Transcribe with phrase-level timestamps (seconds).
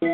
[0.00, 0.08] Good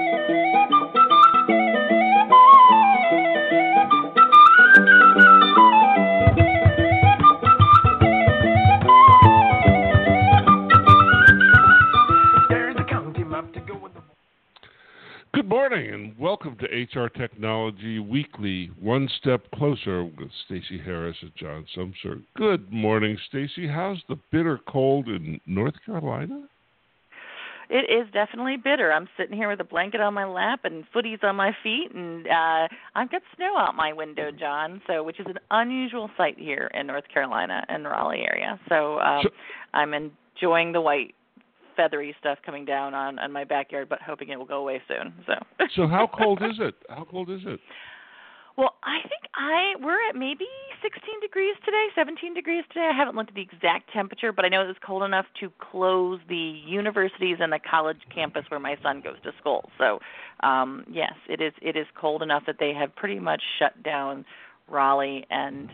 [15.49, 21.67] morning and welcome to HR Technology Weekly, one step closer with Stacey Harris and John
[21.77, 22.23] Sumser.
[22.37, 23.67] Good morning, Stacey.
[23.67, 26.47] How's the bitter cold in North Carolina?
[27.75, 28.93] It is definitely bitter.
[28.93, 32.27] I'm sitting here with a blanket on my lap and footies on my feet, and
[32.27, 34.83] uh, I've got snow out my window, John.
[34.87, 38.61] So, which is an unusual sight here in North Carolina and Raleigh area.
[38.69, 39.31] So, um, so
[39.73, 41.15] I'm enjoying the white
[41.75, 45.15] feathery stuff coming down on on my backyard, but hoping it will go away soon.
[45.27, 45.33] So.
[45.75, 46.75] so how cold is it?
[46.91, 47.59] How cold is it?
[48.57, 50.47] Well, I think I we're at maybe
[50.83, 52.91] 16 degrees today, 17 degrees today.
[52.93, 55.51] I haven't looked at the exact temperature, but I know it was cold enough to
[55.59, 59.71] close the universities and the college campus where my son goes to school.
[59.79, 60.01] So,
[60.47, 64.25] um yes, it is it is cold enough that they have pretty much shut down
[64.69, 65.71] Raleigh and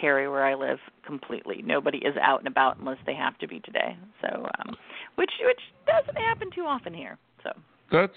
[0.00, 1.62] Cary where I live completely.
[1.64, 3.96] Nobody is out and about unless they have to be today.
[4.20, 4.76] So, um
[5.16, 7.18] which which doesn't happen too often here.
[7.42, 7.50] So
[7.90, 8.16] that's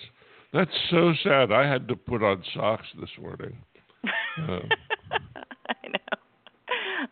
[0.54, 1.52] that's so sad.
[1.52, 3.58] I had to put on socks this morning.
[5.70, 6.18] I know.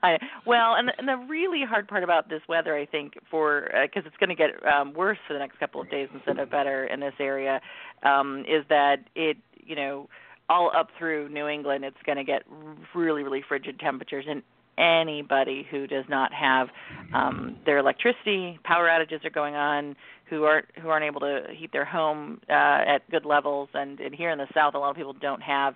[0.02, 3.70] I well, and the, and the really hard part about this weather, I think, for
[3.84, 6.40] because uh, it's going to get um, worse for the next couple of days instead
[6.40, 7.62] of better in this area,
[8.04, 10.10] um, is that it you know
[10.50, 12.44] all up through New England, it's going to get
[12.94, 14.44] really really frigid temperatures, and
[14.78, 16.68] anybody who does not have
[17.14, 19.96] um, their electricity, power outages are going on,
[20.30, 24.16] who aren't who aren't able to heat their home uh, at good levels, and, and
[24.16, 25.76] here in the South, a lot of people don't have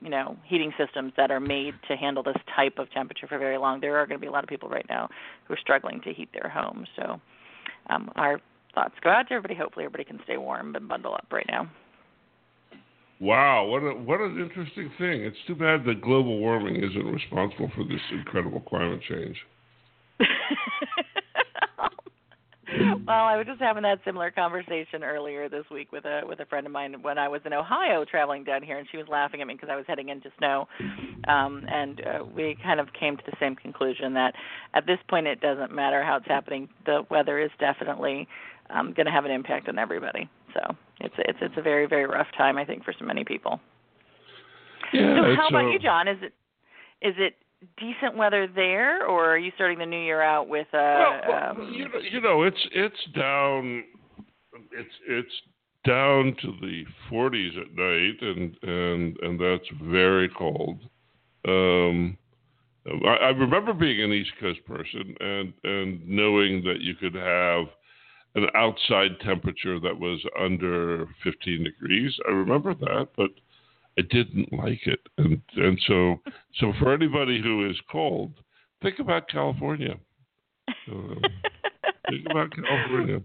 [0.00, 3.58] you know heating systems that are made to handle this type of temperature for very
[3.58, 3.80] long.
[3.80, 5.08] There are going to be a lot of people right now
[5.46, 6.88] who are struggling to heat their homes.
[6.96, 7.20] So
[7.90, 8.40] um, our
[8.74, 9.54] thoughts go out to everybody.
[9.54, 11.70] Hopefully, everybody can stay warm and bundle up right now.
[13.18, 15.22] Wow, what a what an interesting thing.
[15.22, 19.36] It's too bad that global warming isn't responsible for this incredible climate change.
[23.06, 26.46] well, I was just having that similar conversation earlier this week with a with a
[26.46, 29.40] friend of mine when I was in Ohio traveling down here, and she was laughing
[29.40, 30.68] at me because I was heading into snow,
[31.28, 34.34] um, and uh, we kind of came to the same conclusion that
[34.74, 36.68] at this point it doesn't matter how it's happening.
[36.84, 38.28] The weather is definitely
[38.70, 40.28] um, going to have an impact on everybody.
[40.54, 43.60] So it's it's it's a very very rough time I think for so many people.
[44.92, 46.08] Yeah, so how about uh, you, John?
[46.08, 46.32] Is it
[47.02, 47.34] is it
[47.78, 50.76] decent weather there, or are you starting the new year out with uh?
[50.76, 53.84] Well, well um, you, know, you know, it's it's down,
[54.72, 55.32] it's it's
[55.86, 60.80] down to the 40s at night, and and and that's very cold.
[61.46, 62.18] Um,
[63.04, 67.66] I, I remember being an East Coast person and and knowing that you could have
[68.34, 72.14] an outside temperature that was under 15 degrees.
[72.28, 73.30] I remember that, but
[73.98, 76.20] I didn't like it, and and so
[76.60, 78.32] so for anybody who is cold,
[78.82, 79.94] think about California.
[80.68, 81.14] Uh,
[82.10, 83.20] think about California.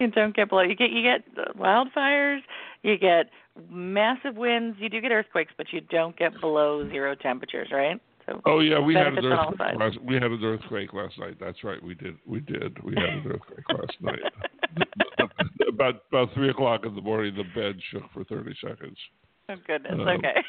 [0.00, 0.62] You don't get below.
[0.62, 1.22] You get you get
[1.56, 2.40] wildfires.
[2.82, 3.30] You get
[3.70, 4.76] massive winds.
[4.80, 8.00] You do get earthquakes, but you don't get below zero temperatures, right?
[8.26, 9.78] So oh yeah, we had an earthquake.
[9.78, 11.36] Last, we had an earthquake last night.
[11.38, 12.16] That's right, we did.
[12.26, 12.82] We did.
[12.82, 15.28] We had an earthquake last night.
[15.68, 18.96] about about three o'clock in the morning, the bed shook for thirty seconds.
[19.48, 19.94] Oh goodness.
[19.94, 20.42] Um, okay.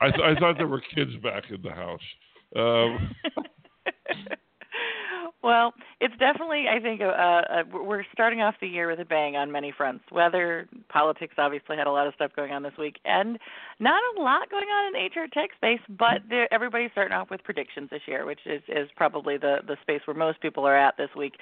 [0.00, 2.00] I, th- I thought there were kids back in the house.
[2.56, 3.14] Um,
[5.42, 9.36] well, it's definitely, I think, uh, uh, we're starting off the year with a bang
[9.36, 10.04] on many fronts.
[10.12, 13.38] Weather, politics obviously had a lot of stuff going on this week, and
[13.80, 17.88] not a lot going on in HR tech space, but everybody's starting off with predictions
[17.90, 21.10] this year, which is, is probably the, the space where most people are at this
[21.16, 21.34] week.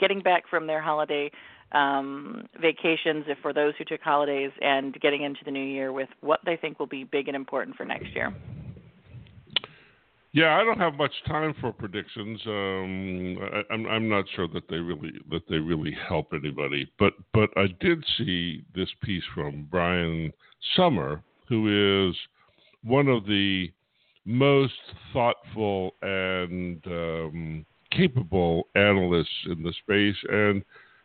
[0.00, 1.30] Getting back from their holiday
[1.72, 6.08] um, vacations, if for those who took holidays, and getting into the new year with
[6.20, 8.34] what they think will be big and important for next year.
[10.34, 12.40] Yeah, I don't have much time for predictions.
[12.44, 16.90] Um, I, I'm I'm not sure that they really that they really help anybody.
[16.98, 20.32] But but I did see this piece from Brian
[20.74, 22.16] Sommer, who is
[22.82, 23.70] one of the
[24.24, 24.74] most
[25.12, 30.64] thoughtful and um, capable analysts in the space, and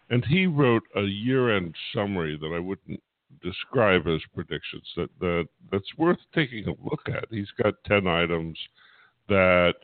[0.09, 3.01] and he wrote a year-end summary that I wouldn't
[3.43, 7.25] describe as predictions that that that's worth taking a look at.
[7.29, 8.57] He's got ten items
[9.27, 9.75] that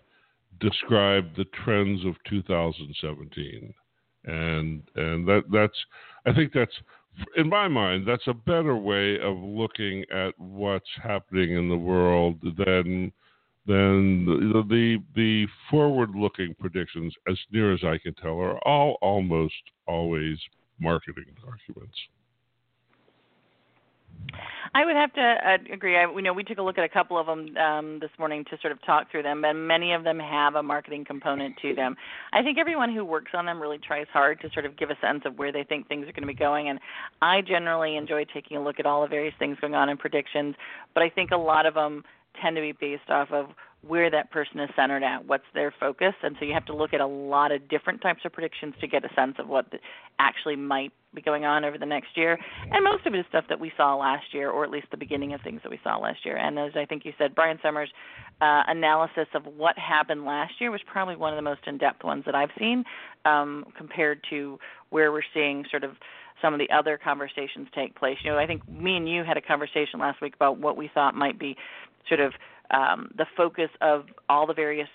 [0.60, 3.74] describe the trends of 2017,
[4.25, 5.77] and and that that's
[6.25, 6.75] I think that's
[7.38, 12.42] in my mind that's a better way of looking at what's happening in the world
[12.42, 13.12] than
[13.68, 19.54] than the the, the forward-looking predictions, as near as I can tell, are all almost
[19.88, 20.38] always
[20.80, 21.98] marketing documents.
[24.74, 25.98] I would have to uh, agree.
[25.98, 28.44] I, you know, we took a look at a couple of them um, this morning
[28.50, 31.74] to sort of talk through them, and many of them have a marketing component to
[31.74, 31.96] them.
[32.34, 34.98] I think everyone who works on them really tries hard to sort of give a
[35.00, 36.70] sense of where they think things are going to be going.
[36.70, 36.80] And
[37.22, 40.56] I generally enjoy taking a look at all the various things going on in predictions,
[40.94, 42.04] but I think a lot of them
[42.42, 43.48] tend to be based off of
[43.88, 46.94] where that person is centered at, what's their focus, and so you have to look
[46.94, 49.66] at a lot of different types of predictions to get a sense of what
[50.18, 52.38] actually might be going on over the next year.
[52.72, 54.98] And most of it is stuff that we saw last year, or at least the
[54.98, 56.36] beginning of things that we saw last year.
[56.36, 57.90] And as I think you said, Brian Sommers'
[58.42, 62.24] uh, analysis of what happened last year was probably one of the most in-depth ones
[62.26, 62.84] that I've seen,
[63.24, 64.60] um, compared to
[64.90, 65.92] where we're seeing sort of
[66.42, 68.18] some of the other conversations take place.
[68.24, 70.90] You know, I think me and you had a conversation last week about what we
[70.94, 71.56] thought might be
[72.10, 72.34] sort of
[72.72, 74.90] um, the focus of all the various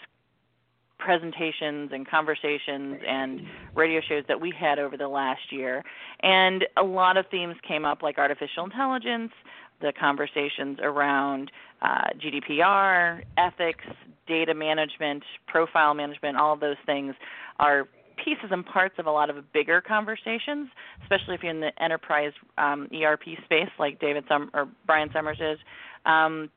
[0.98, 3.42] presentations and conversations and
[3.74, 5.82] radio shows that we had over the last year.
[6.20, 9.32] And a lot of themes came up, like artificial intelligence,
[9.80, 11.50] the conversations around
[11.82, 13.84] uh, GDPR, ethics,
[14.26, 17.14] data management, profile management, all of those things
[17.58, 17.88] are
[18.22, 20.68] pieces and parts of a lot of bigger conversations,
[21.02, 25.40] especially if you're in the enterprise um, ERP space, like David Sum- or Brian Sommers
[25.40, 25.58] is.
[26.04, 26.50] Um,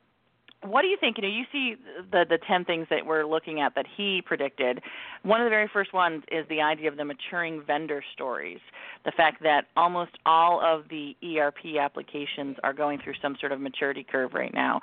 [0.65, 1.17] what do you think?
[1.17, 1.75] You know, you see
[2.11, 4.81] the the ten things that we're looking at that he predicted.
[5.23, 8.59] One of the very first ones is the idea of the maturing vendor stories.
[9.05, 13.59] The fact that almost all of the ERP applications are going through some sort of
[13.59, 14.81] maturity curve right now.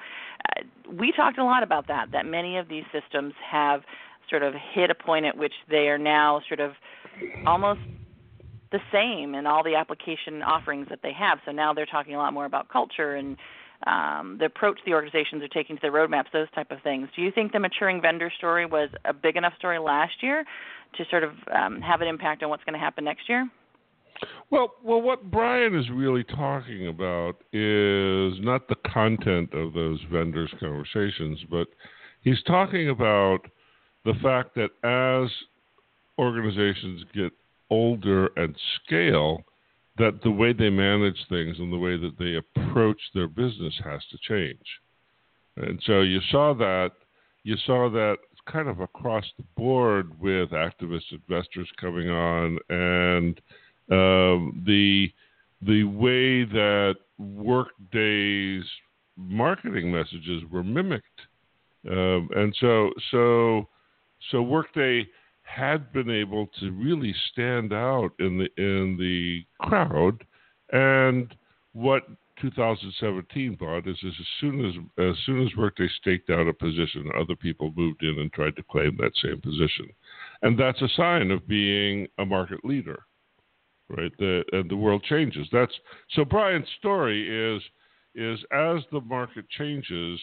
[0.57, 0.63] Uh,
[0.93, 2.13] we talked a lot about that.
[2.13, 3.83] That many of these systems have
[4.29, 6.73] sort of hit a point at which they are now sort of
[7.47, 7.81] almost
[8.73, 11.39] the same in all the application offerings that they have.
[11.45, 13.37] So now they're talking a lot more about culture and
[13.87, 17.09] um, the approach the organizations are taking to their roadmaps, those type of things.
[17.17, 20.45] Do you think the maturing vendor story was a big enough story last year
[20.97, 23.49] to sort of um, have an impact on what's going to happen next year?
[24.51, 30.53] Well, well, what Brian is really talking about is not the content of those vendors'
[30.61, 31.69] conversations, but
[32.23, 33.39] he's talking about
[34.05, 35.31] the fact that as
[36.19, 37.33] organizations get
[37.71, 38.55] older and
[38.85, 39.45] scale,
[40.01, 44.01] that the way they manage things and the way that they approach their business has
[44.11, 44.65] to change.
[45.57, 46.91] And so you saw that
[47.43, 48.17] you saw that
[48.51, 53.41] kind of across the board with activist investors coming on and
[53.91, 55.13] um, the
[55.63, 58.65] the way that Workday's
[59.17, 61.21] marketing messages were mimicked,
[61.91, 63.69] um, and so so
[64.31, 65.07] so Workday
[65.55, 70.25] had been able to really stand out in the in the crowd,
[70.73, 71.35] and
[71.73, 72.05] what
[72.41, 77.11] 2017 brought is, is as soon as as soon as Workday staked out a position,
[77.19, 79.89] other people moved in and tried to claim that same position,
[80.43, 83.03] and that's a sign of being a market leader,
[83.89, 84.13] right?
[84.19, 85.49] The and the world changes.
[85.53, 85.75] That's
[86.11, 86.25] so.
[86.25, 87.63] Brian's story is
[88.15, 90.21] is as the market changes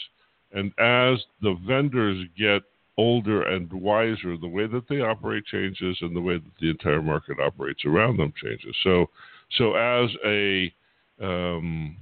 [0.51, 2.61] and as the vendors get
[2.97, 7.01] older and wiser, the way that they operate changes, and the way that the entire
[7.01, 8.75] market operates around them changes.
[8.83, 9.09] So,
[9.57, 10.73] so as a
[11.21, 11.95] um,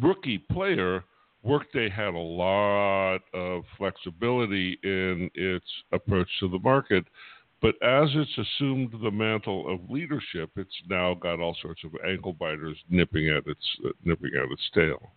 [0.00, 1.04] rookie player,
[1.42, 7.04] Workday had a lot of flexibility in its approach to the market.
[7.60, 12.32] But as it's assumed the mantle of leadership, it's now got all sorts of ankle
[12.32, 15.12] biters nipping at its uh, nipping at its tail.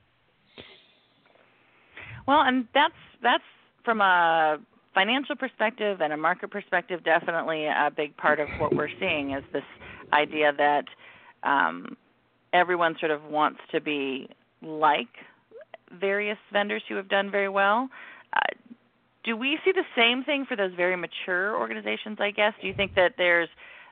[2.28, 2.94] Well, and that's
[3.24, 3.44] that's
[3.84, 4.60] from a
[4.98, 9.44] financial perspective and a market perspective, definitely a big part of what we're seeing is
[9.54, 9.64] this
[10.12, 10.86] idea that
[11.44, 11.96] um,
[12.52, 14.28] everyone sort of wants to be
[14.64, 15.08] like
[16.00, 17.90] various vendors who have done very well.
[18.34, 18.40] Uh,
[19.24, 22.18] do we see the same thing for those very mature organizations?
[22.20, 22.54] I guess.
[22.60, 23.50] Do you think that there's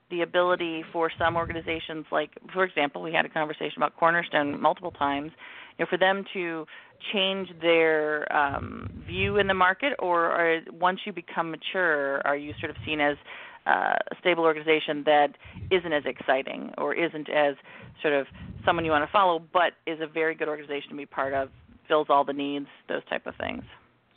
[0.09, 4.91] the ability for some organizations, like for example, we had a conversation about Cornerstone multiple
[4.91, 5.31] times,
[5.79, 6.65] know, for them to
[7.13, 12.53] change their um, view in the market, or are, once you become mature, are you
[12.60, 13.17] sort of seen as
[13.65, 15.29] uh, a stable organization that
[15.72, 17.55] isn't as exciting or isn't as
[18.01, 18.27] sort of
[18.63, 21.50] someone you want to follow, but is a very good organization to be part of,
[21.88, 23.63] fills all the needs, those type of things?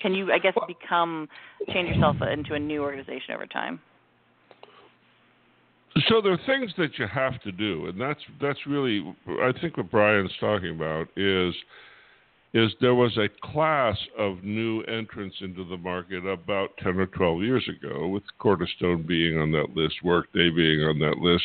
[0.01, 1.29] Can you, I guess, become
[1.73, 3.81] change yourself into a new organization over time?
[6.09, 9.77] So there are things that you have to do, and that's that's really I think
[9.77, 11.55] what Brian's talking about is
[12.55, 17.43] is there was a class of new entrants into the market about 10 or 12
[17.43, 21.45] years ago, with Cornerstone being on that list, Workday being on that list,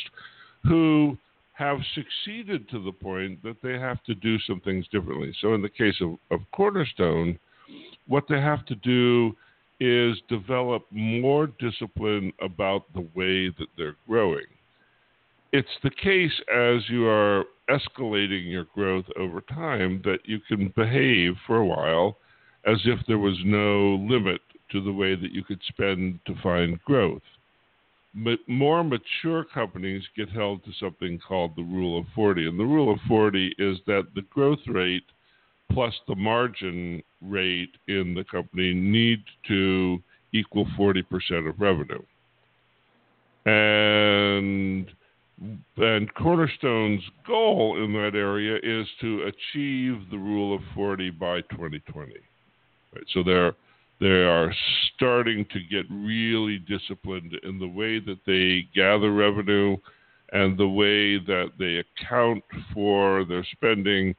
[0.63, 1.17] who
[1.53, 5.33] have succeeded to the point that they have to do some things differently.
[5.41, 7.38] So, in the case of, of Cornerstone,
[8.07, 9.35] what they have to do
[9.80, 14.46] is develop more discipline about the way that they're growing.
[15.51, 21.34] It's the case as you are escalating your growth over time that you can behave
[21.46, 22.18] for a while
[22.65, 26.82] as if there was no limit to the way that you could spend to find
[26.84, 27.22] growth.
[28.15, 32.48] But more mature companies get held to something called the rule of 40.
[32.48, 35.06] And the rule of 40 is that the growth rate
[35.74, 40.01] plus the margin rate in the company need to
[40.34, 41.03] equal 40%
[41.50, 42.01] of revenue.
[43.46, 44.88] And
[45.77, 52.13] and Cornerstone's goal in that area is to achieve the rule of 40 by 2020.
[52.94, 53.03] Right?
[53.13, 53.53] So they're
[54.00, 54.53] they are
[54.96, 59.77] starting to get really disciplined in the way that they gather revenue
[60.34, 64.15] and the way that they account for their spending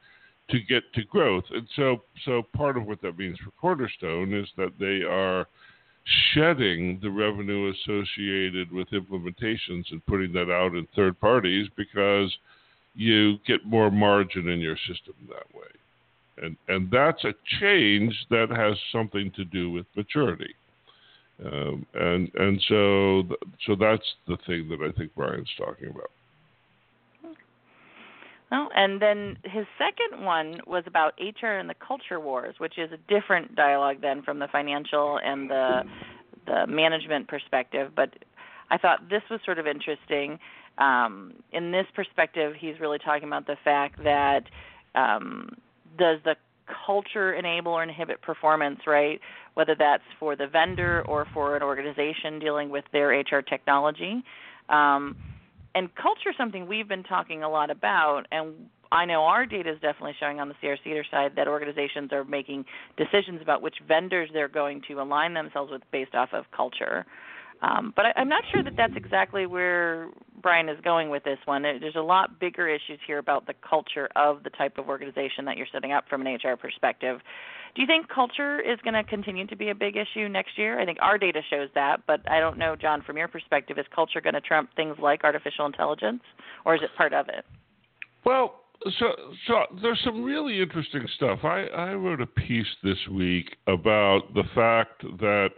[0.49, 1.45] to get to growth.
[1.51, 5.47] And so so part of what that means for Cornerstone is that they are
[6.33, 12.31] shedding the revenue associated with implementations and putting that out in third parties because
[12.93, 15.67] you get more margin in your system that way.
[16.37, 20.53] And, and that's a change that has something to do with maturity.
[21.43, 26.09] Um, and and so th- so that's the thing that I think Brian's talking about.
[28.55, 32.89] Well, and then his second one was about HR and the culture wars, which is
[32.93, 35.81] a different dialogue then from the financial and the
[36.47, 37.91] the management perspective.
[37.93, 38.13] But
[38.71, 40.39] I thought this was sort of interesting.
[40.77, 44.43] Um, in this perspective, he's really talking about the fact that
[44.93, 45.49] um,
[45.97, 46.35] does the
[46.85, 49.19] culture enable or inhibit performance, right?
[49.55, 54.23] Whether that's for the vendor or for an organization dealing with their HR technology.
[54.69, 55.17] Um,
[55.75, 58.55] and culture is something we've been talking a lot about and
[58.91, 62.65] I know our data is definitely showing on the Sierra-Cedar side that organizations are making
[62.97, 67.05] decisions about which vendors they're going to align themselves with based off of culture.
[67.61, 70.09] Um, but I, I'm not sure that that's exactly where
[70.45, 71.63] Brian is going with this one.
[71.63, 75.57] There's a lot bigger issues here about the culture of the type of organization that
[75.57, 77.19] you're setting up from an HR perspective.
[77.73, 80.79] Do you think culture is going to continue to be a big issue next year?
[80.79, 83.87] I think our data shows that, but I don't know, John, from your perspective, is
[83.93, 86.21] culture going to trump things like artificial intelligence,
[86.63, 87.43] or is it part of it?
[88.23, 88.61] Well,
[88.99, 89.15] so
[89.47, 91.39] so there's some really interesting stuff.
[91.43, 95.49] I, I wrote a piece this week about the fact that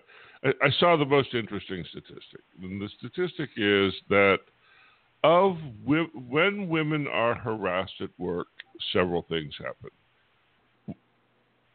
[0.46, 4.38] I, I saw the most interesting statistic, and the statistic is that
[5.24, 8.48] of when women are harassed at work,
[8.94, 9.90] several things happen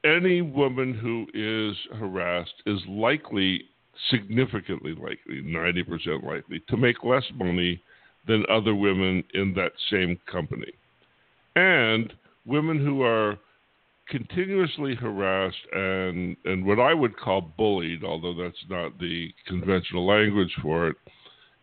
[0.04, 3.62] any woman who is harassed is likely,
[4.10, 7.80] significantly likely, 90% likely, to make less money
[8.26, 10.72] than other women in that same company.
[11.56, 12.12] And
[12.46, 13.38] women who are
[14.08, 20.54] continuously harassed and, and what I would call bullied, although that's not the conventional language
[20.60, 20.96] for it,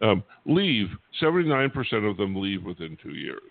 [0.02, 0.88] um, leave.
[1.22, 3.42] 79% of them leave within two years.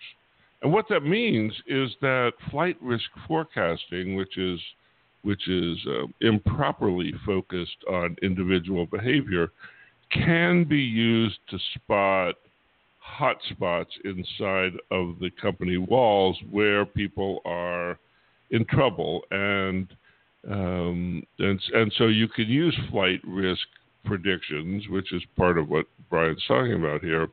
[0.62, 4.60] And what that means is that flight risk forecasting, which is
[5.22, 9.50] which is uh, improperly focused on individual behavior,
[10.10, 12.36] can be used to spot
[13.18, 17.98] hotspots inside of the company walls where people are
[18.50, 19.88] in trouble, and
[20.50, 23.66] um, and and so you can use flight risk
[24.08, 27.28] predictions, which is part of what Brian's talking about here,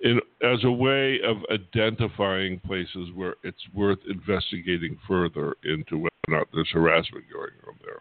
[0.00, 6.38] in, as a way of identifying places where it's worth investigating further into whether or
[6.38, 8.00] not there's harassment going on there.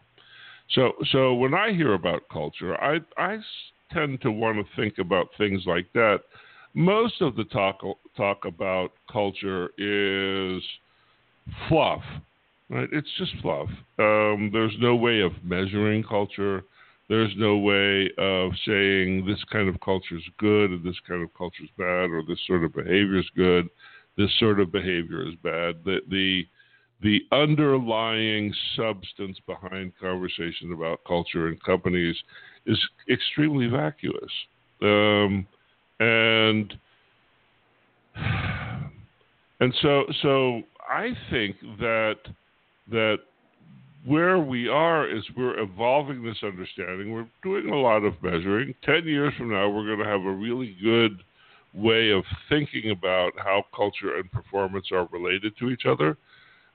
[0.72, 3.38] So, so when I hear about culture, I, I
[3.92, 6.22] tend to want to think about things like that.
[6.74, 7.80] Most of the talk
[8.18, 10.62] talk about culture is
[11.70, 12.02] fluff,
[12.70, 12.90] right?
[12.92, 13.70] It's just fluff.
[14.00, 16.64] Um, there's no way of measuring culture.
[17.08, 21.34] There's no way of saying this kind of culture is good and this kind of
[21.36, 23.70] culture is bad, or this sort of behavior is good,
[24.18, 25.76] this sort of behavior is bad.
[25.86, 26.48] The the
[27.02, 32.16] the underlying substance behind conversation about culture and companies
[32.66, 34.32] is extremely vacuous,
[34.82, 35.46] um,
[36.00, 36.74] and
[39.60, 42.18] and so so I think that
[42.90, 43.18] that
[44.06, 47.12] where we are is we're evolving this understanding.
[47.12, 48.76] We're doing a lot of measuring.
[48.84, 51.24] Ten years from now, we're going to have a really good
[51.74, 56.18] way of thinking about how culture and performance are related to each other.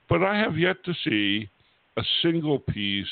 [0.09, 1.49] But I have yet to see
[1.97, 3.05] a single piece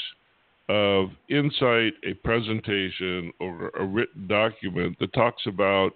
[0.67, 5.91] of insight, a presentation, or a written document that talks about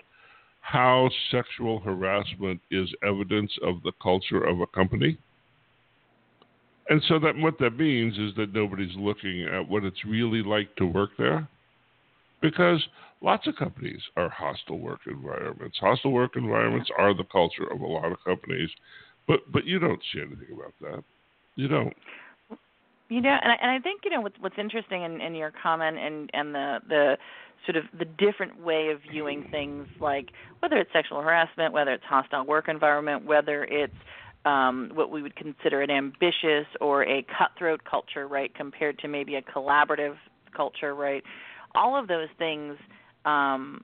[0.62, 5.18] how sexual harassment is evidence of the culture of a company
[6.90, 10.76] and so that what that means is that nobody's looking at what it's really like
[10.76, 11.48] to work there,
[12.42, 12.84] because
[13.22, 15.78] lots of companies are hostile work environments.
[15.80, 18.70] Hostile work environments are the culture of a lot of companies,
[19.28, 21.04] But but you don't see anything about that.
[21.56, 21.94] You don't.
[23.10, 25.52] You know, and I, and I think you know what's what's interesting in, in your
[25.62, 27.18] comment and and the the
[27.66, 32.04] sort of the different way of viewing things, like whether it's sexual harassment, whether it's
[32.04, 33.94] hostile work environment, whether it's
[34.46, 39.36] um, what we would consider an ambitious or a cutthroat culture, right, compared to maybe
[39.36, 40.16] a collaborative
[40.56, 41.24] culture, right?
[41.76, 42.76] All of those things,
[43.26, 43.84] um,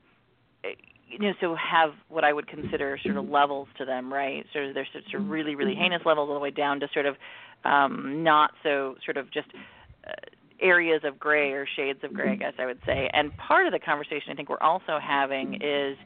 [1.08, 4.46] you know, so have what I would consider sort of levels to them, right?
[4.54, 7.16] So there's sort of really, really heinous levels all the way down to sort of
[7.66, 9.48] um, not so sort of just
[10.08, 10.12] uh,
[10.62, 13.10] areas of gray or shades of gray, I guess I would say.
[13.13, 15.98] And part of the conversation I think we're also having is,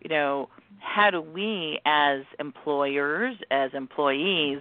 [0.00, 0.48] you know,
[0.78, 4.60] how do we as employers, as employees,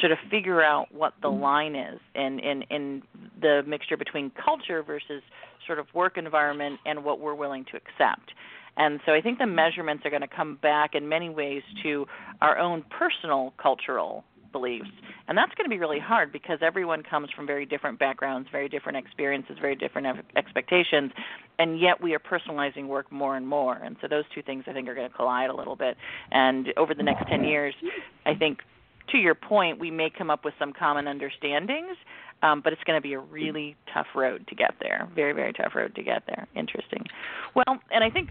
[0.00, 1.42] sort of figure out what the mm-hmm.
[1.42, 3.02] line is in, in, in
[3.40, 5.22] the mixture between culture versus
[5.66, 8.32] sort of work environment and what we're willing to accept.
[8.76, 9.54] And so I think the mm-hmm.
[9.54, 12.06] measurements are going to come back in many ways to
[12.40, 14.90] our own personal cultural beliefs.
[15.28, 18.68] And that's going to be really hard because everyone comes from very different backgrounds, very
[18.68, 21.12] different experiences, very different expectations,
[21.58, 23.76] and yet we are personalizing work more and more.
[23.76, 25.96] And so those two things I think are going to collide a little bit.
[26.30, 27.74] And over the next 10 years,
[28.26, 28.60] I think
[29.10, 31.96] to your point, we may come up with some common understandings,
[32.42, 35.08] um, but it's going to be a really tough road to get there.
[35.14, 36.46] Very, very tough road to get there.
[36.56, 37.04] Interesting.
[37.54, 38.30] Well, and I think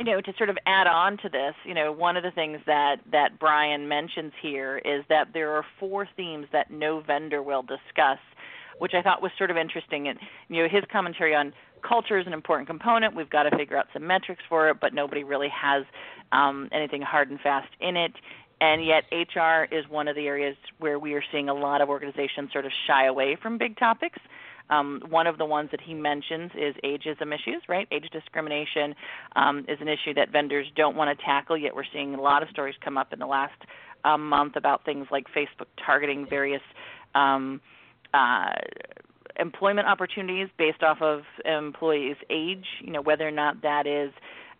[0.00, 2.58] you know to sort of add on to this you know one of the things
[2.66, 7.62] that that brian mentions here is that there are four themes that no vendor will
[7.62, 8.18] discuss
[8.78, 10.08] which i thought was sort of interesting.
[10.08, 11.52] And you know his commentary on
[11.86, 13.16] culture is an important component.
[13.16, 15.84] We've got to figure out some metrics for it but nobody really has
[16.32, 18.12] um, anything hard and fast in it.
[18.62, 21.88] And yet hr is one of the areas where we are seeing a lot of
[21.88, 24.18] organizations sort of shy away from big topics
[24.70, 27.86] um, one of the ones that he mentions is ageism issues, right?
[27.90, 28.94] Age discrimination
[29.36, 32.42] um, is an issue that vendors don't want to tackle, yet we're seeing a lot
[32.42, 33.60] of stories come up in the last
[34.04, 36.62] um, month about things like Facebook targeting various
[37.14, 37.60] um,
[38.14, 38.52] uh,
[39.38, 44.12] employment opportunities based off of employees' age, you know, whether or not that is.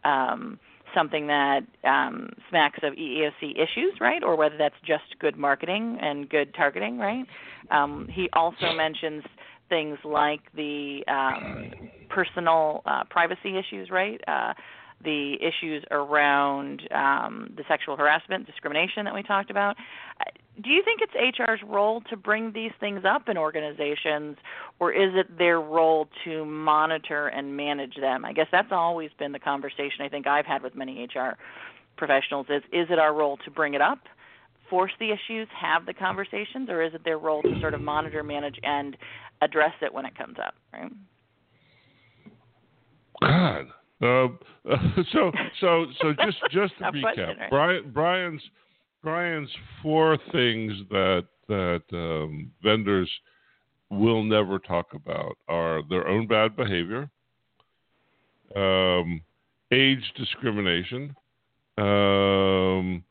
[0.05, 0.59] Um,
[0.95, 4.25] something that um, smacks of EEOC issues, right?
[4.25, 7.25] Or whether that's just good marketing and good targeting, right?
[7.71, 9.23] Um, he also mentions
[9.71, 11.71] things like the um,
[12.11, 14.21] personal uh, privacy issues, right?
[14.29, 14.53] Uh,
[15.03, 19.77] the issues around um, the sexual harassment, discrimination that we talked about.
[20.63, 24.37] Do you think it's HR's role to bring these things up in organizations,
[24.79, 28.27] or is it their role to monitor and manage them?
[28.27, 31.39] I guess that's always been the conversation I think I've had with many HR
[31.97, 34.01] professionals is is it our role to bring it up
[34.71, 38.23] force the issues have the conversations or is it their role to sort of monitor
[38.23, 38.97] manage and
[39.43, 40.93] address it when it comes up, right?
[43.21, 43.67] God.
[44.03, 44.29] Uh,
[45.13, 47.51] so so so just just to recap, question, right?
[47.51, 48.43] Brian Brian's
[49.03, 49.51] Brian's
[49.83, 53.11] four things that that um, vendors
[53.91, 57.11] will never talk about are their own bad behavior,
[58.55, 59.21] um,
[59.73, 61.15] age discrimination,
[61.77, 63.03] um,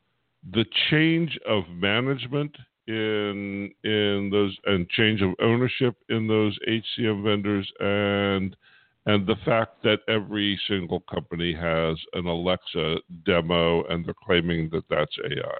[0.53, 2.55] the change of management
[2.89, 8.55] in in those and change of ownership in those HCM vendors and
[9.05, 14.83] and the fact that every single company has an Alexa demo and they're claiming that
[14.89, 15.57] that's AI.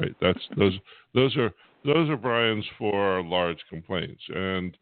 [0.00, 0.16] Right?
[0.20, 0.78] That's those
[1.14, 1.52] those are
[1.84, 4.76] those are Brian's four large complaints and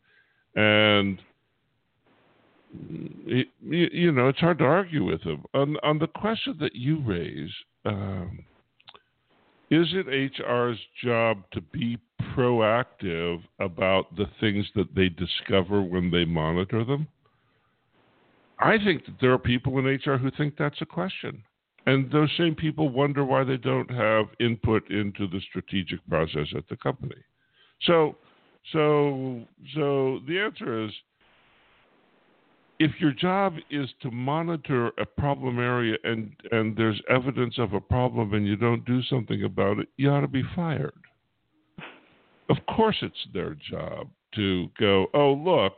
[0.54, 1.20] and
[3.64, 7.50] you, know it's hard to argue with him on on the question that you raise.
[7.84, 8.44] Um,
[9.70, 11.98] is it HR's job to be
[12.36, 17.08] proactive about the things that they discover when they monitor them?
[18.58, 21.42] I think that there are people in HR who think that's a question.
[21.86, 26.68] And those same people wonder why they don't have input into the strategic process at
[26.68, 27.20] the company.
[27.82, 28.16] So,
[28.72, 29.42] so,
[29.74, 30.90] so the answer is
[32.78, 37.80] if your job is to monitor a problem area and and there's evidence of a
[37.80, 40.92] problem and you don't do something about it, you ought to be fired.
[42.48, 45.72] Of course, it's their job to go, oh look,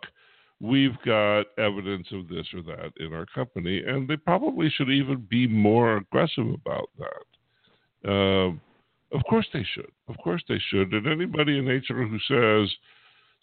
[0.61, 5.27] we've got evidence of this or that in our company, and they probably should even
[5.31, 8.11] be more aggressive about that.
[8.11, 8.61] Um,
[9.13, 9.91] of course they should.
[10.09, 10.93] Of course they should.
[10.93, 12.75] And anybody in HR who says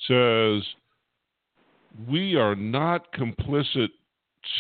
[0.08, 0.64] says
[2.10, 3.90] we are not complicit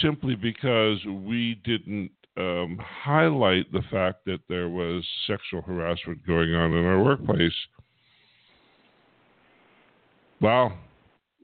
[0.02, 6.74] simply because we didn't um, highlight the fact that there was sexual harassment going on
[6.74, 7.54] in our workplace.
[10.42, 10.78] Well,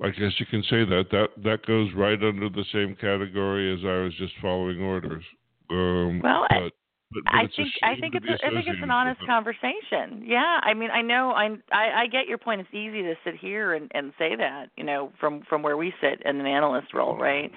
[0.04, 3.80] I guess you can say that that that goes right under the same category as
[3.86, 5.24] I was just following orders.
[5.70, 6.74] Um, well, but,
[7.14, 10.24] but, but I think I think it's a, I think it's an honest conversation.
[10.26, 12.62] Yeah, I mean, I know I, I I get your point.
[12.62, 15.94] It's easy to sit here and and say that, you know, from from where we
[16.02, 17.52] sit in an analyst role, right?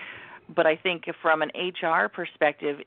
[0.54, 2.78] But I think from an HR perspective,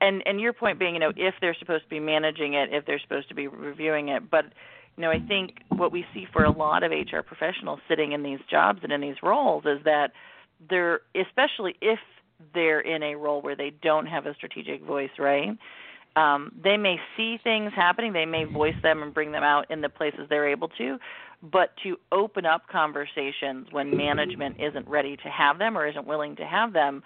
[0.00, 2.84] and and your point being, you know, if they're supposed to be managing it, if
[2.86, 4.46] they're supposed to be reviewing it, but
[4.96, 8.22] you know, I think what we see for a lot of HR professionals sitting in
[8.22, 10.12] these jobs and in these roles is that
[10.70, 11.98] they're especially if
[12.54, 15.56] they're in a role where they don't have a strategic voice, right?
[16.16, 19.82] Um, they may see things happening, they may voice them and bring them out in
[19.82, 20.98] the places they're able to,
[21.42, 26.34] but to open up conversations when management isn't ready to have them or isn't willing
[26.36, 27.02] to have them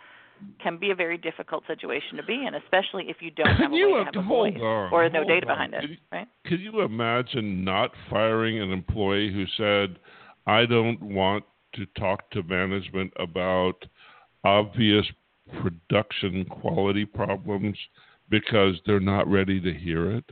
[0.62, 3.74] can be a very difficult situation to be in, especially if you don't have a
[3.74, 5.52] way to have a voice on, or no data on.
[5.52, 5.80] behind it.
[5.80, 6.28] Could, right?
[6.46, 9.98] Could you imagine not firing an employee who said,
[10.46, 11.44] "I don't want
[11.74, 13.84] to talk to management about
[14.44, 15.04] obvious
[15.60, 17.76] production quality problems
[18.30, 20.24] because they're not ready to hear it?"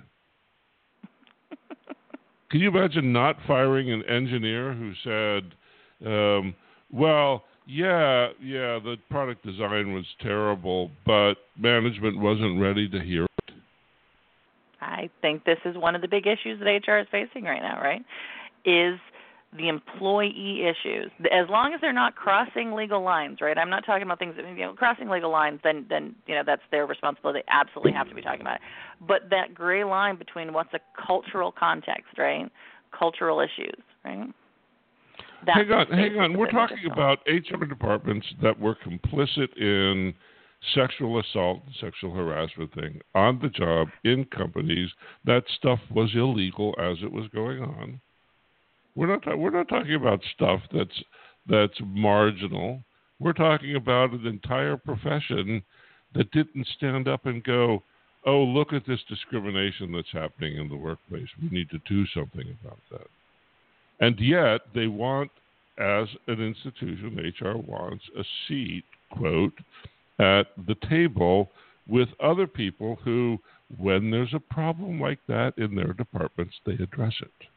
[2.50, 5.54] Can you imagine not firing an engineer who said,
[6.06, 6.54] um,
[6.90, 7.44] "Well"?
[7.70, 13.54] Yeah, yeah, the product design was terrible, but management wasn't ready to hear it.
[14.80, 17.78] I think this is one of the big issues that HR is facing right now,
[17.78, 18.02] right?
[18.64, 18.98] Is
[19.56, 21.10] the employee issues.
[21.32, 23.56] As long as they're not crossing legal lines, right?
[23.56, 25.60] I'm not talking about things that you know crossing legal lines.
[25.64, 27.40] Then then you know that's their responsibility.
[27.40, 28.60] They absolutely have to be talking about it.
[29.06, 32.50] But that gray line between what's a cultural context, right?
[32.96, 34.28] Cultural issues, right?
[35.46, 36.36] That's hang on, hang on.
[36.36, 40.14] We're talking about HR departments that were complicit in
[40.74, 44.90] sexual assault and sexual harassment thing on the job in companies.
[45.24, 48.00] That stuff was illegal as it was going on.
[48.98, 51.04] We're not we're not talking about stuff that's
[51.48, 52.82] that's marginal.
[53.20, 55.62] We're talking about an entire profession
[56.16, 57.84] that didn't stand up and go,
[58.26, 61.28] "Oh, look at this discrimination that's happening in the workplace.
[61.40, 63.06] We need to do something about that."
[64.00, 65.30] And yet they want,
[65.78, 69.56] as an institution, HR wants a seat, quote,
[70.18, 71.52] at the table
[71.86, 73.38] with other people who,
[73.76, 77.48] when there's a problem like that in their departments, they address it.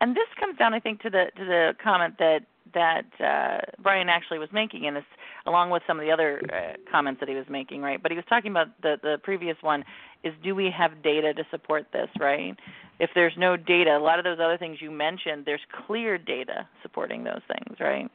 [0.00, 2.40] And this comes down, I think, to the to the comment that
[2.74, 5.04] that uh, Brian actually was making, and this
[5.46, 8.02] along with some of the other uh, comments that he was making, right?
[8.02, 9.84] But he was talking about the the previous one
[10.22, 12.56] is do we have data to support this, right?
[12.98, 16.68] If there's no data, a lot of those other things you mentioned, there's clear data
[16.82, 18.10] supporting those things, right?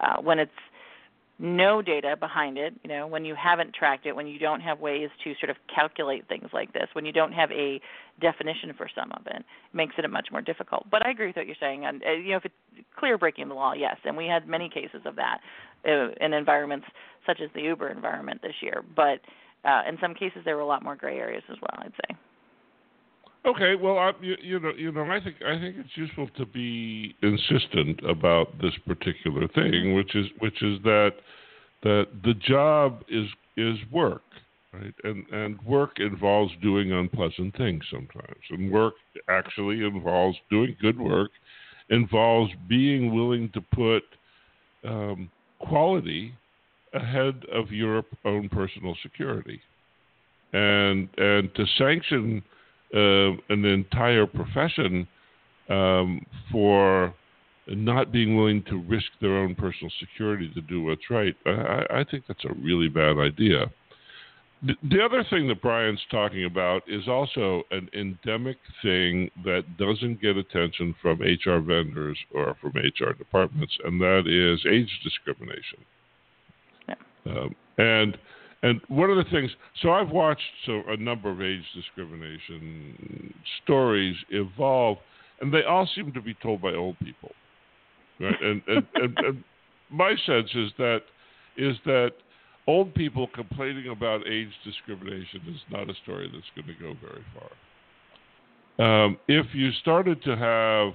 [0.00, 0.52] Uh, when it's
[1.38, 4.80] no data behind it, you know, when you haven't tracked it, when you don't have
[4.80, 7.80] ways to sort of calculate things like this, when you don't have a
[8.20, 10.84] definition for some of it, it makes it much more difficult.
[10.90, 11.84] But I agree with what you're saying.
[11.84, 14.68] And uh, you know, if it's clear breaking the law, yes, and we had many
[14.68, 15.38] cases of that
[15.86, 16.86] uh, in environments
[17.26, 18.82] such as the Uber environment this year.
[18.96, 19.20] But
[19.64, 21.84] uh, in some cases, there were a lot more gray areas as well.
[21.84, 22.16] I'd say.
[23.48, 26.44] Okay, well, I, you, you, know, you know, I think I think it's useful to
[26.44, 29.94] be insistent about this particular thing, mm-hmm.
[29.94, 31.12] which is which is that
[31.82, 34.20] that the job is is work,
[34.74, 34.92] right?
[35.02, 38.94] And and work involves doing unpleasant things sometimes, and work
[39.30, 41.30] actually involves doing good work,
[41.88, 44.02] involves being willing to put
[44.84, 46.34] um, quality
[46.92, 49.58] ahead of your own personal security,
[50.52, 52.42] and and to sanction
[52.92, 55.06] an entire profession
[55.68, 57.14] um, for
[57.68, 61.36] not being willing to risk their own personal security to do what's right.
[61.44, 63.70] I, I think that's a really bad idea.
[64.62, 70.20] The, the other thing that Brian's talking about is also an endemic thing that doesn't
[70.20, 75.78] get attention from HR vendors or from HR departments, and that is age discrimination.
[76.88, 76.94] Yeah.
[77.26, 78.18] Um, and
[78.62, 79.50] and one of the things,
[79.82, 84.98] so I've watched so a number of age discrimination stories evolve,
[85.40, 87.30] and they all seem to be told by old people,
[88.20, 88.40] right?
[88.42, 89.44] and, and, and, and
[89.90, 91.02] my sense is that
[91.56, 92.12] is that
[92.66, 97.24] old people complaining about age discrimination is not a story that's going to go very
[97.34, 97.50] far.
[99.04, 100.92] Um, if you started to have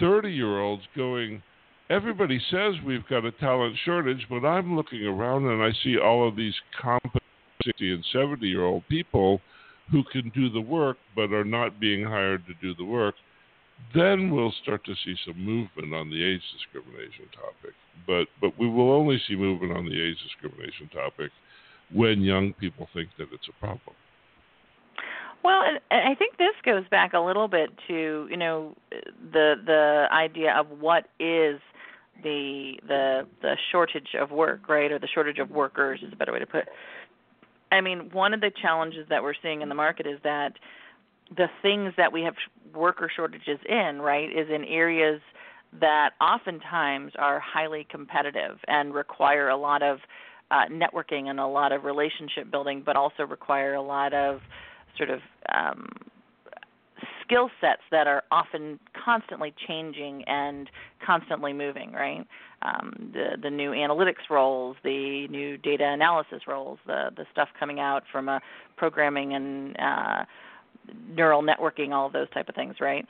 [0.00, 1.42] 30 year olds going,
[1.90, 6.26] everybody says we've got a talent shortage, but I'm looking around and I see all
[6.26, 7.22] of these competent
[7.64, 9.40] 60 and 70 year old people
[9.90, 13.14] who can do the work but are not being hired to do the work.
[13.94, 17.74] Then we'll start to see some movement on the age discrimination topic.
[18.06, 21.30] But but we will only see movement on the age discrimination topic
[21.92, 23.94] when young people think that it's a problem.
[25.42, 28.74] Well, and I think this goes back a little bit to you know
[29.32, 31.60] the the idea of what is
[32.22, 36.32] the the the shortage of work, right, or the shortage of workers is a better
[36.32, 36.62] way to put.
[36.62, 36.68] it.
[37.72, 40.52] I mean, one of the challenges that we're seeing in the market is that
[41.36, 42.34] the things that we have
[42.74, 45.20] worker shortages in, right, is in areas
[45.80, 49.98] that oftentimes are highly competitive and require a lot of
[50.50, 54.40] uh, networking and a lot of relationship building, but also require a lot of
[54.96, 55.20] sort of
[55.52, 55.88] um,
[57.26, 60.70] skill sets that are often constantly changing and
[61.04, 62.26] constantly moving, right?
[62.62, 67.80] Um, the the new analytics roles, the new data analysis roles, the the stuff coming
[67.80, 68.30] out from
[68.76, 70.24] programming and uh,
[71.08, 73.06] neural networking, all of those type of things, right?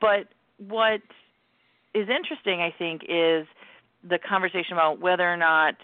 [0.00, 1.00] But what
[1.94, 3.46] is interesting, I think, is
[4.08, 5.74] the conversation about whether or not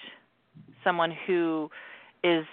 [0.84, 1.70] someone who
[2.22, 2.44] is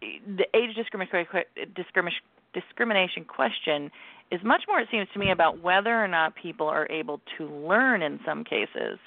[0.00, 2.22] the age discrimination
[2.60, 3.90] discrimination question
[4.30, 7.46] is much more, it seems to me, about whether or not people are able to
[7.46, 8.98] learn in some cases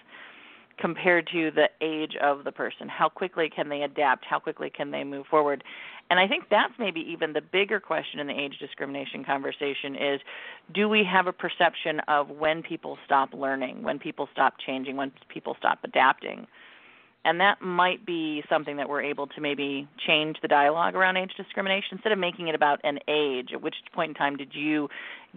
[0.79, 2.89] compared to the age of the person.
[2.89, 4.25] How quickly can they adapt?
[4.25, 5.63] How quickly can they move forward?
[6.09, 10.19] And I think that's maybe even the bigger question in the age discrimination conversation is
[10.73, 15.11] do we have a perception of when people stop learning, when people stop changing, when
[15.29, 16.47] people stop adapting?
[17.23, 21.31] And that might be something that we're able to maybe change the dialogue around age
[21.38, 21.89] discrimination.
[21.93, 24.88] Instead of making it about an age at which point in time did you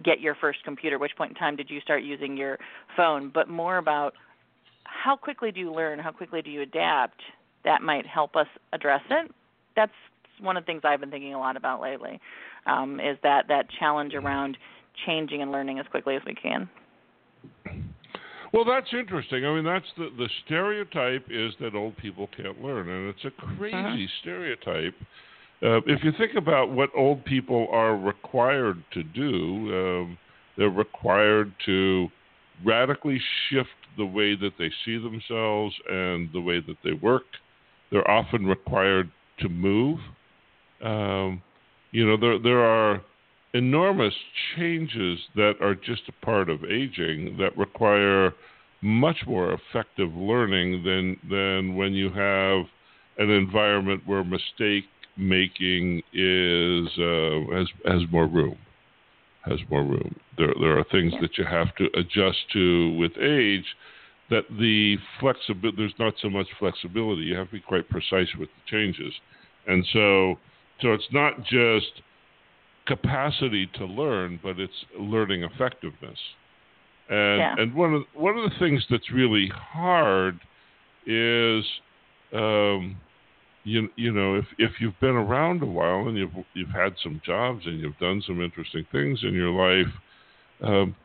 [0.03, 0.97] get your first computer?
[0.97, 2.57] Which point in time did you start using your
[2.97, 3.31] phone?
[3.33, 4.13] But more about
[4.83, 5.99] how quickly do you learn?
[5.99, 7.21] How quickly do you adapt?
[7.63, 9.31] That might help us address it.
[9.75, 9.91] That's
[10.41, 12.19] one of the things i've been thinking a lot about lately
[12.65, 14.57] um, is that that challenge around
[15.05, 16.69] changing and learning as quickly as we can
[18.55, 19.45] well, that's interesting.
[19.45, 23.57] I mean, that's the the stereotype is that old people can't learn, and it's a
[23.57, 24.05] crazy uh-huh.
[24.21, 24.95] stereotype.
[25.61, 29.33] Uh, if you think about what old people are required to do,
[29.75, 30.17] um,
[30.57, 32.07] they're required to
[32.63, 37.23] radically shift the way that they see themselves and the way that they work.
[37.91, 39.99] They're often required to move.
[40.81, 41.41] Um,
[41.91, 43.01] you know, there there are
[43.55, 44.13] enormous
[44.55, 48.33] changes that are just a part of aging that require
[48.81, 52.65] much more effective learning than than when you have
[53.17, 54.83] an environment where mistake
[55.17, 58.57] making is uh, has has more room
[59.45, 60.15] has more room.
[60.37, 63.65] There there are things that you have to adjust to with age
[64.29, 67.21] that the flexibility there's not so much flexibility.
[67.21, 69.13] You have to be quite precise with the changes.
[69.67, 70.35] And so
[70.81, 72.01] so it's not just
[72.85, 76.19] capacity to learn, but it's learning effectiveness.
[77.09, 77.55] And yeah.
[77.57, 80.39] and one of one of the things that's really hard
[81.05, 81.63] is
[82.33, 82.97] um,
[83.63, 87.21] you you know if if you've been around a while and you've you've had some
[87.23, 89.93] jobs and you've done some interesting things in your life,
[90.61, 90.95] um,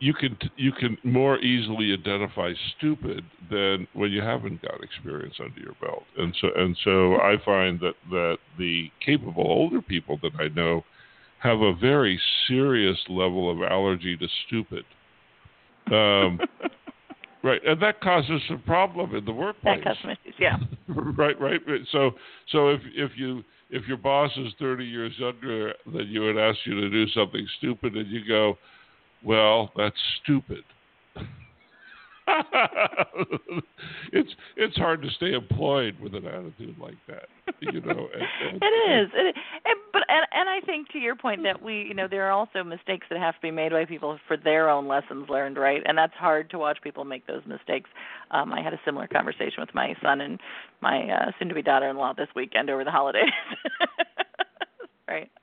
[0.00, 5.60] you can you can more easily identify stupid than when you haven't got experience under
[5.60, 6.04] your belt.
[6.16, 10.84] And so and so I find that that the capable older people that I know
[11.40, 14.84] have a very serious level of allergy to stupid.
[15.86, 16.40] Um,
[17.42, 19.80] right, and that causes a problem in the workplace.
[19.84, 20.56] That causes issues, yeah.
[21.16, 21.60] right, right.
[21.90, 22.12] So
[22.52, 26.60] so if if you if your boss is 30 years younger than you and asks
[26.64, 28.56] you to do something stupid and you go
[29.24, 30.64] well, that's stupid.
[34.12, 37.24] it's it's hard to stay employed with an attitude like that,
[37.60, 38.08] you know.
[38.12, 41.62] And, and, it is, it, and, but and, and I think to your point that
[41.62, 44.36] we, you know, there are also mistakes that have to be made by people for
[44.36, 45.82] their own lessons learned, right?
[45.86, 47.88] And that's hard to watch people make those mistakes.
[48.30, 50.38] Um, I had a similar conversation with my son and
[50.82, 53.24] my uh, soon-to-be daughter-in-law this weekend over the holidays.
[55.08, 55.30] right?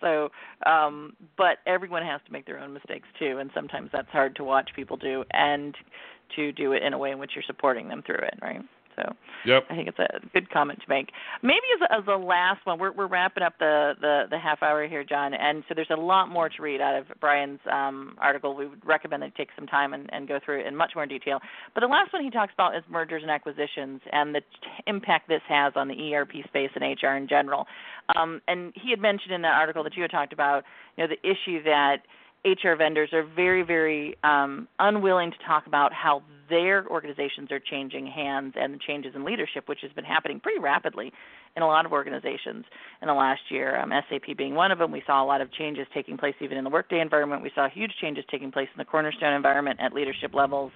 [0.00, 0.28] So,
[0.66, 4.44] um, but everyone has to make their own mistakes too, and sometimes that's hard to
[4.44, 5.74] watch people do and
[6.36, 8.60] to do it in a way in which you're supporting them through it, right?
[8.96, 9.14] So
[9.46, 9.64] yep.
[9.70, 11.10] I think it's a good comment to make.
[11.42, 14.62] Maybe as a, as a last one, we're we're wrapping up the, the the half
[14.62, 18.16] hour here, John, and so there's a lot more to read out of Brian's um,
[18.20, 18.54] article.
[18.54, 20.92] We would recommend that you take some time and, and go through it in much
[20.94, 21.40] more detail.
[21.74, 24.46] But the last one he talks about is mergers and acquisitions and the t-
[24.86, 27.66] impact this has on the ERP space and HR in general.
[28.16, 30.64] Um, and he had mentioned in that article that you had talked about,
[30.96, 31.98] you know, the issue that
[32.44, 38.06] HR vendors are very, very um, unwilling to talk about how their organizations are changing
[38.06, 41.12] hands and the changes in leadership, which has been happening pretty rapidly
[41.56, 42.64] in a lot of organizations
[43.00, 43.80] in the last year.
[43.80, 46.58] Um, SAP being one of them, we saw a lot of changes taking place even
[46.58, 47.42] in the Workday environment.
[47.42, 50.72] We saw huge changes taking place in the Cornerstone environment at leadership levels.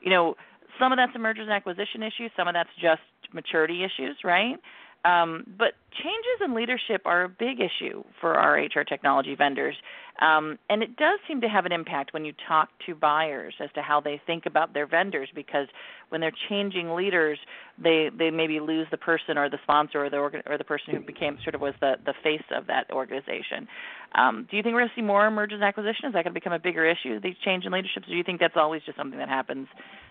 [0.00, 0.34] You know,
[0.80, 4.56] some of that's a mergers and acquisition issue, some of that's just maturity issues, right?
[5.04, 9.74] Um, but changes in leadership are a big issue for our HR technology vendors.
[10.20, 13.70] Um, and it does seem to have an impact when you talk to buyers as
[13.74, 15.66] to how they think about their vendors because
[16.10, 17.38] when they're changing leaders,
[17.82, 21.00] they, they maybe lose the person or the sponsor or the, or the person who
[21.00, 23.66] became sort of was the, the face of that organization.
[24.14, 26.10] Um, do you think we're going to see more mergers and acquisitions?
[26.10, 28.24] Is that going to become a bigger issue, these change in leaderships, or do you
[28.24, 29.66] think that's always just something that happens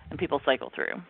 [0.10, 1.02] and people cycle through?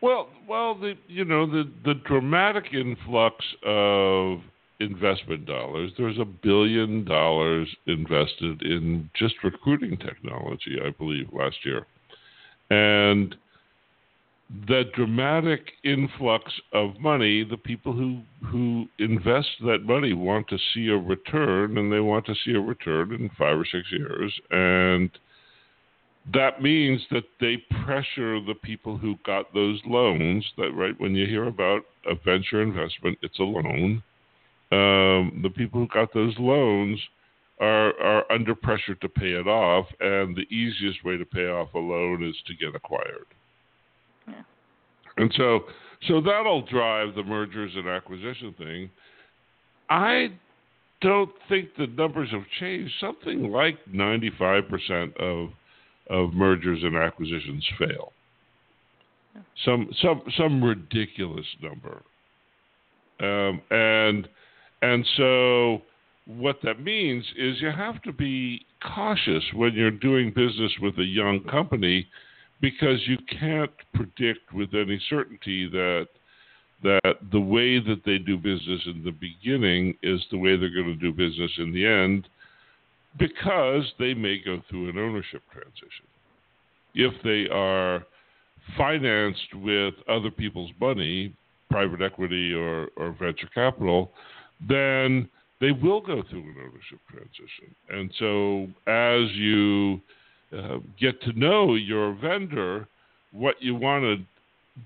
[0.00, 4.40] Well, well, the you know the the dramatic influx of
[4.80, 5.90] investment dollars.
[5.98, 11.86] There's a billion dollars invested in just recruiting technology, I believe, last year,
[12.70, 13.34] and
[14.68, 20.88] that dramatic influx of money, the people who who invest that money want to see
[20.88, 25.10] a return, and they want to see a return in five or six years, and
[26.32, 30.44] that means that they pressure the people who got those loans.
[30.56, 34.02] That right when you hear about a venture investment, it's a loan.
[34.70, 37.00] Um, the people who got those loans
[37.60, 41.72] are are under pressure to pay it off, and the easiest way to pay off
[41.74, 43.26] a loan is to get acquired.
[44.26, 44.34] Yeah.
[45.16, 45.60] And so,
[46.06, 48.90] so that'll drive the mergers and acquisition thing.
[49.90, 50.32] I
[51.00, 52.92] don't think the numbers have changed.
[53.00, 55.50] Something like 95% of
[56.10, 58.12] of mergers and acquisitions fail.
[59.64, 62.02] Some some some ridiculous number,
[63.20, 64.28] um, and
[64.82, 65.82] and so
[66.26, 71.04] what that means is you have to be cautious when you're doing business with a
[71.04, 72.06] young company
[72.60, 76.08] because you can't predict with any certainty that
[76.82, 80.86] that the way that they do business in the beginning is the way they're going
[80.86, 82.28] to do business in the end
[83.18, 86.06] because they may go through an ownership transition.
[86.94, 88.04] If they are
[88.76, 91.34] financed with other people's money,
[91.70, 94.10] private equity or, or venture capital,
[94.68, 95.28] then
[95.60, 97.74] they will go through an ownership transition.
[97.90, 100.00] And so as you
[100.56, 102.86] uh, get to know your vendor,
[103.32, 104.24] what you want to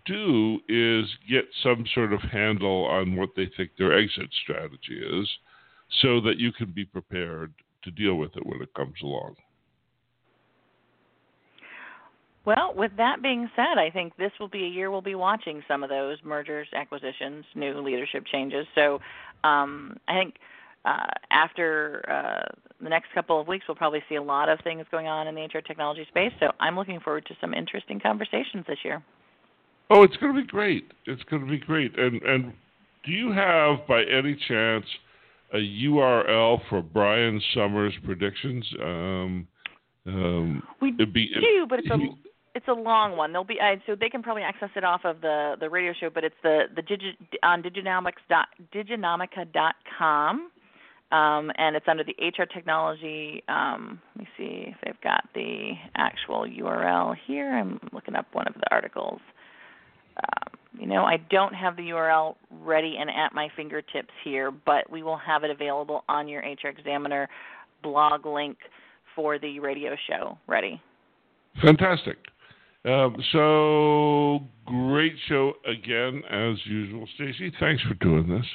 [0.06, 5.28] do is get some sort of handle on what they think their exit strategy is
[6.00, 7.52] so that you can be prepared
[7.84, 9.34] to deal with it when it comes along.
[12.44, 15.62] Well, with that being said, I think this will be a year we'll be watching
[15.68, 18.66] some of those mergers, acquisitions, new leadership changes.
[18.74, 18.98] So
[19.44, 20.34] um, I think
[20.84, 24.84] uh, after uh, the next couple of weeks, we'll probably see a lot of things
[24.90, 26.32] going on in the HR technology space.
[26.40, 29.02] So I'm looking forward to some interesting conversations this year.
[29.90, 30.90] Oh, it's going to be great.
[31.06, 31.96] It's going to be great.
[31.96, 32.52] And and
[33.04, 34.84] do you have, by any chance,
[35.52, 38.66] a URL for Brian Sommers predictions?
[38.82, 39.48] Um,
[40.06, 41.98] um, we be, do, but it's a
[42.54, 43.32] it's a long one.
[43.32, 46.24] They'll be so they can probably access it off of the the radio show, but
[46.24, 47.12] it's the the digi,
[47.42, 50.50] on diginomics dot diginomica dot com.
[51.12, 53.42] Um, and it's under the HR technology.
[53.46, 57.54] Um, let me see if they've got the actual URL here.
[57.54, 59.20] I'm looking up one of the articles.
[60.16, 64.90] Um, you know, I don't have the URL ready and at my fingertips here, but
[64.90, 67.28] we will have it available on your HR Examiner
[67.82, 68.56] blog link
[69.14, 70.80] for the radio show ready.
[71.60, 72.16] Fantastic.
[72.84, 77.52] Um, so great show again as usual, Stacey.
[77.60, 78.46] Thanks for doing this.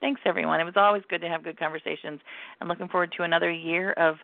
[0.00, 0.60] Thanks everyone.
[0.60, 2.20] It was always good to have good conversations,
[2.60, 4.16] and looking forward to another year of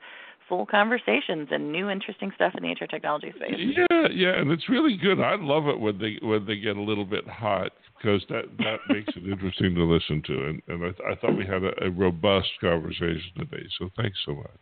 [0.49, 3.57] full conversations and new interesting stuff in the HR technology space.
[3.59, 5.21] Yeah, yeah, and it's really good.
[5.21, 8.79] I love it when they when they get a little bit hot because that that
[8.89, 10.47] makes it interesting to listen to.
[10.49, 13.67] And and I, I thought we had a, a robust conversation today.
[13.79, 14.61] So thanks so much.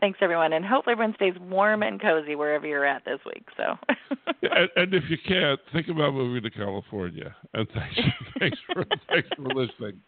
[0.00, 3.46] Thanks, everyone, and hopefully everyone stays warm and cozy wherever you're at this week.
[3.56, 3.78] So,
[4.42, 7.36] and, and, if you can't, think about moving to California.
[7.54, 8.00] And thanks,
[8.40, 10.00] thanks for thanks for listening.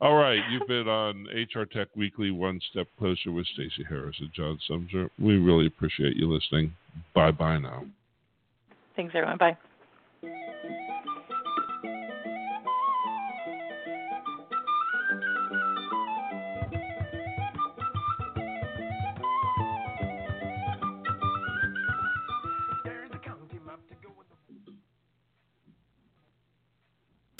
[0.00, 4.32] All right, you've been on HR Tech Weekly, One Step Closer with Stacey Harris and
[4.32, 5.10] John Sumser.
[5.18, 6.72] We really appreciate you listening.
[7.14, 7.84] Bye bye now.
[8.94, 9.38] Thanks, everyone.
[9.38, 9.56] Bye.